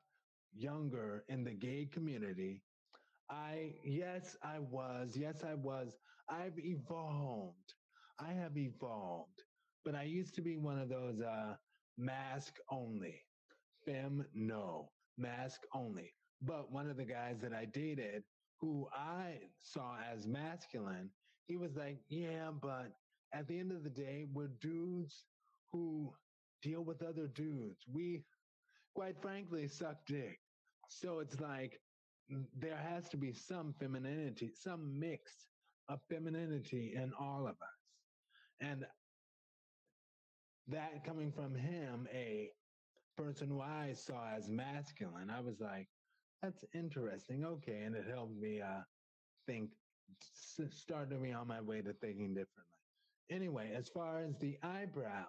younger 0.54 1.24
in 1.28 1.44
the 1.44 1.52
gay 1.52 1.88
community, 1.90 2.62
I, 3.30 3.74
yes, 3.84 4.36
I 4.42 4.58
was, 4.58 5.16
yes, 5.16 5.42
I 5.44 5.54
was, 5.54 5.88
I've 6.28 6.58
evolved. 6.58 7.74
I 8.18 8.32
have 8.32 8.56
evolved, 8.56 9.42
but 9.84 9.94
I 9.94 10.02
used 10.02 10.34
to 10.34 10.42
be 10.42 10.56
one 10.56 10.78
of 10.78 10.88
those 10.88 11.20
uh, 11.20 11.54
mask 11.96 12.58
only, 12.70 13.20
fem 13.84 14.24
no, 14.34 14.90
mask 15.16 15.62
only. 15.74 16.12
But 16.42 16.72
one 16.72 16.90
of 16.90 16.96
the 16.96 17.04
guys 17.04 17.40
that 17.42 17.52
I 17.52 17.66
dated, 17.66 18.24
who 18.60 18.88
I 18.92 19.38
saw 19.60 19.96
as 20.12 20.26
masculine, 20.26 21.10
he 21.46 21.56
was 21.56 21.76
like, 21.76 21.98
yeah, 22.08 22.50
but 22.50 22.92
at 23.34 23.46
the 23.48 23.58
end 23.58 23.72
of 23.72 23.84
the 23.84 23.90
day, 23.90 24.26
we're 24.32 24.50
dudes 24.60 25.24
who 25.72 26.12
deal 26.62 26.82
with 26.82 27.02
other 27.02 27.28
dudes. 27.28 27.84
We, 27.92 28.24
quite 28.94 29.20
frankly, 29.20 29.68
suck 29.68 29.96
dick. 30.06 30.38
So 30.88 31.20
it's 31.20 31.40
like 31.40 31.80
mm, 32.32 32.44
there 32.58 32.76
has 32.76 33.08
to 33.10 33.16
be 33.16 33.32
some 33.32 33.74
femininity, 33.80 34.50
some 34.54 34.98
mix 34.98 35.48
of 35.88 36.00
femininity 36.10 36.94
in 36.96 37.12
all 37.18 37.46
of 37.46 37.54
us. 37.54 37.80
And 38.60 38.84
that 40.68 41.04
coming 41.04 41.32
from 41.32 41.54
him, 41.54 42.06
a 42.12 42.50
person 43.16 43.48
who 43.48 43.60
I 43.60 43.92
saw 43.94 44.28
as 44.36 44.48
masculine, 44.48 45.30
I 45.30 45.40
was 45.40 45.60
like, 45.60 45.88
that's 46.42 46.64
interesting. 46.74 47.44
Okay. 47.44 47.82
And 47.84 47.94
it 47.94 48.04
helped 48.12 48.36
me 48.40 48.60
uh, 48.60 48.82
think, 49.46 49.70
started 50.70 51.20
me 51.20 51.32
on 51.32 51.46
my 51.46 51.60
way 51.60 51.80
to 51.82 51.92
thinking 51.92 52.28
differently. 52.28 52.64
Anyway, 53.30 53.72
as 53.76 53.88
far 53.88 54.18
as 54.18 54.36
the 54.38 54.58
eyebrows, 54.62 55.26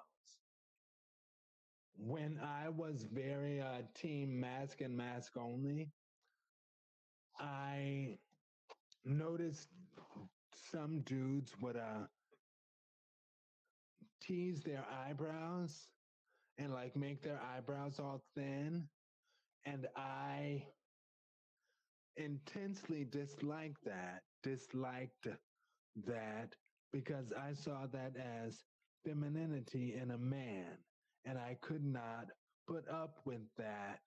when 1.95 2.39
I 2.43 2.69
was 2.69 3.05
very 3.13 3.61
uh, 3.61 3.83
team 3.93 4.39
mask 4.39 4.81
and 4.81 4.97
mask 4.97 5.33
only, 5.37 5.91
I 7.39 8.17
noticed 9.05 9.67
some 10.71 11.01
dudes 11.01 11.53
would 11.61 11.77
uh, 11.77 12.07
tease 14.21 14.63
their 14.63 14.83
eyebrows 15.07 15.87
and 16.57 16.73
like 16.73 16.95
make 16.95 17.21
their 17.21 17.39
eyebrows 17.55 17.99
all 17.99 18.23
thin. 18.35 18.87
And 19.65 19.87
I 19.95 20.63
intensely 22.17 23.05
disliked 23.05 23.83
that, 23.85 24.23
disliked 24.43 25.27
that 26.05 26.55
because 26.91 27.33
I 27.33 27.53
saw 27.53 27.87
that 27.87 28.15
as 28.17 28.63
femininity 29.05 29.95
in 29.95 30.11
a 30.11 30.17
man. 30.17 30.77
And 31.25 31.37
I 31.37 31.57
could 31.61 31.83
not 31.83 32.27
put 32.67 32.87
up 32.89 33.19
with 33.25 33.41
that 33.57 33.99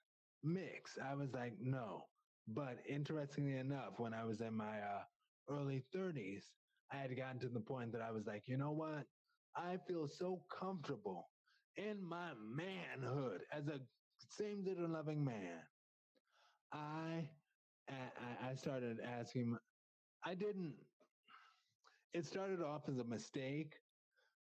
mix. 0.43 0.99
I 1.03 1.15
was 1.15 1.33
like, 1.33 1.55
no. 1.61 2.07
But 2.49 2.79
interestingly 2.89 3.57
enough, 3.57 3.99
when 3.99 4.15
I 4.15 4.25
was 4.25 4.41
in 4.41 4.55
my 4.55 4.79
uh, 4.81 5.05
early 5.51 5.85
30s, 5.95 6.45
I 6.93 6.97
had 6.97 7.17
gotten 7.17 7.41
to 7.41 7.49
the 7.49 7.61
point 7.61 7.93
that 7.93 8.03
I 8.03 8.11
was 8.13 8.27
like, 8.27 8.45
you 8.47 8.57
know 8.57 8.73
what? 8.73 9.07
I 9.57 9.79
feel 9.89 10.09
so 10.09 10.43
comfortable 10.51 11.29
in 11.77 12.03
my 12.03 12.33
manhood 12.35 13.43
as 13.53 13.69
a 13.69 13.81
same 14.31 14.65
gender 14.65 14.89
loving 14.89 15.25
man. 15.25 15.63
I, 16.73 17.29
I 17.89 18.55
started 18.55 19.01
asking. 19.01 19.57
I 20.25 20.35
didn't. 20.35 20.75
It 22.13 22.25
started 22.27 22.61
off 22.63 22.89
as 22.89 22.99
a 22.99 23.05
mistake 23.05 23.75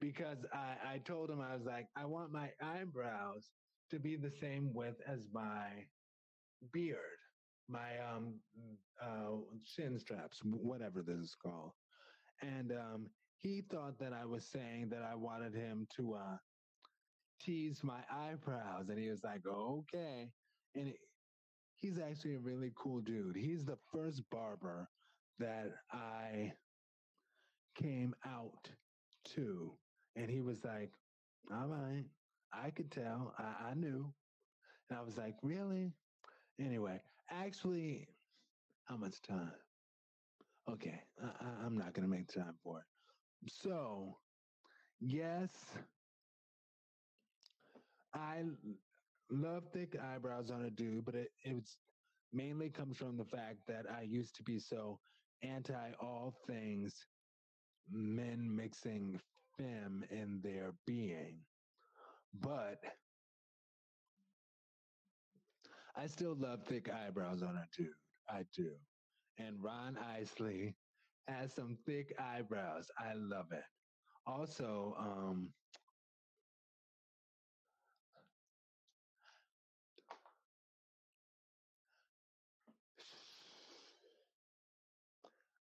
because 0.01 0.45
I, 0.53 0.77
I 0.95 0.99
told 0.99 1.31
him 1.31 1.41
I 1.41 1.55
was 1.55 1.65
like, 1.67 1.89
I 1.97 2.07
want 2.07 2.33
my 2.33 2.53
eyebrows 2.63 3.51
to 3.91 3.99
be 3.99 4.17
the 4.17 4.31
same 4.31 4.73
width 4.75 5.01
as 5.07 5.29
my 5.33 5.87
beard, 6.73 7.19
my 7.69 7.99
um 8.01 8.41
uh 9.03 9.37
chin 9.65 9.99
straps, 9.99 10.41
whatever 10.45 11.03
this 11.03 11.19
is 11.19 11.35
called. 11.35 11.73
And 12.43 12.73
um 12.73 13.11
he 13.37 13.63
thought 13.63 13.99
that 14.01 14.13
I 14.13 14.25
was 14.25 14.45
saying 14.51 14.91
that 14.91 15.03
I 15.03 15.15
wanted 15.15 15.55
him 15.55 15.87
to 15.97 16.15
uh, 16.15 16.37
tease 17.41 17.83
my 17.83 18.01
eyebrows. 18.11 18.89
And 18.89 18.99
he 18.99 19.11
was 19.11 19.25
like, 19.25 19.47
okay. 19.47 20.33
And 20.75 20.93
he's 21.79 21.99
actually 21.99 22.35
a 22.35 22.41
really 22.41 22.73
cool 22.77 23.01
dude. 23.01 23.37
He's 23.37 23.65
the 23.65 23.79
first 23.93 24.23
barber 24.31 24.89
that 25.39 25.73
I 25.93 26.53
came 27.81 28.15
out 28.27 28.69
to. 29.35 29.73
And 30.17 30.29
he 30.31 30.41
was 30.41 30.65
like, 30.65 30.91
all 31.53 31.69
right, 31.69 32.05
I 32.53 32.71
could 32.71 32.91
tell. 32.91 33.35
I, 33.39 33.71
I 33.71 33.75
knew. 33.75 34.13
And 34.91 34.99
I 34.99 35.03
was 35.03 35.17
like, 35.17 35.35
really? 35.43 35.93
Anyway, 36.61 37.01
actually, 37.31 38.09
how 38.85 38.97
much 38.97 39.23
time? 39.23 39.53
Okay, 40.69 41.01
I, 41.23 41.65
I'm 41.65 41.79
not 41.79 41.95
going 41.95 42.09
to 42.09 42.15
make 42.15 42.33
time 42.33 42.55
for 42.63 42.81
it. 42.81 43.51
So, 43.51 44.19
yes, 45.01 45.51
I 48.13 48.43
love 49.31 49.65
thick 49.73 49.97
eyebrows 50.01 50.51
on 50.51 50.65
a 50.65 50.71
dude, 50.71 51.05
but 51.05 51.15
it 51.15 51.29
it's 51.45 51.77
mainly 52.33 52.71
comes 52.71 52.97
from 52.97 53.17
the 53.17 53.25
fact 53.25 53.59
that 53.69 53.87
I 53.91 54.03
used 54.03 54.37
to 54.37 54.43
be 54.43 54.59
so 54.59 55.01
anti 55.43 55.93
all 56.01 56.35
things 56.47 56.95
men 57.91 58.55
mixing 58.55 59.21
fem 59.57 60.05
in 60.11 60.41
their 60.43 60.73
being. 60.87 61.39
But 62.35 62.79
I 65.97 66.07
still 66.07 66.37
love 66.39 66.65
thick 66.65 66.89
eyebrows 66.91 67.43
on 67.43 67.57
a 67.57 67.67
dude. 67.77 67.89
I 68.29 68.45
do. 68.55 68.71
And 69.39 69.63
Ron 69.63 69.97
Isley 69.99 70.77
has 71.29 71.55
some 71.55 71.79
thick 71.87 72.15
eyebrows. 72.21 72.91
I 72.99 73.15
love 73.15 73.47
it. 73.53 73.65
Also, 74.27 74.95
um, 74.99 75.53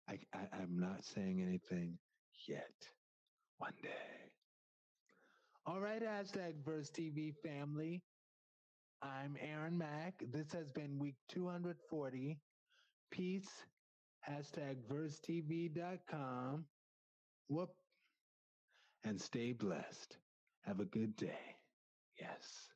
I, 0.09 0.19
I 0.35 0.39
I'm 0.63 0.79
not 0.79 1.05
saying 1.05 1.43
anything 1.43 1.99
yet. 2.47 2.75
One 3.59 3.73
day. 3.83 3.89
All 5.67 5.81
right, 5.81 6.03
hashtag 6.03 6.55
VersTEAv 6.65 7.35
family. 7.43 8.03
I'm 9.03 9.37
Aaron 9.41 9.77
Mack. 9.77 10.23
This 10.33 10.53
has 10.53 10.71
been 10.71 10.99
week 10.99 11.17
240. 11.29 12.39
Peace. 13.11 13.49
Hashtag 14.29 14.77
VersTEAv.com. 14.91 16.65
Whoop. 17.49 17.71
And 19.05 19.21
stay 19.21 19.53
blessed. 19.53 20.19
Have 20.67 20.81
a 20.81 20.85
good 20.85 21.17
day. 21.17 21.57
Yes. 22.21 22.69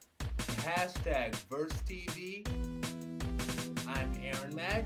Hashtag 0.62 1.36
Verse 1.50 1.74
TV. 1.88 2.79
I'm 3.96 4.12
Aaron 4.24 4.56
Mack. 4.56 4.86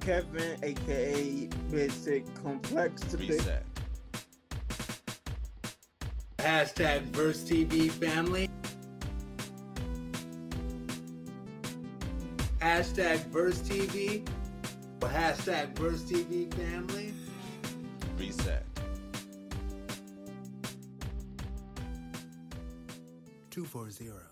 Kevin, 0.00 0.58
aka 0.62 1.48
Basic 1.70 2.34
Complexity. 2.34 3.28
Reset. 3.28 3.64
Hashtag 6.38 7.10
VersTEAv 7.10 7.90
family. 7.92 8.48
Hashtag 12.60 13.18
VersTEAv. 13.30 14.24
Hashtag 15.00 15.74
VersTEAv 15.74 16.54
family. 16.54 17.12
Reset. 18.18 18.69
240. 23.64 24.10
Reset. 24.10 24.29